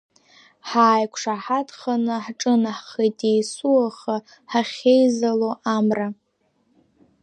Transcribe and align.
Ҳааиқәшаҳаҭханы 0.69 2.15
ҳҿынаҳхеит 2.25 3.17
есуаха 3.37 4.15
ҳахьеизало 4.51 5.51
Амра. 5.75 6.07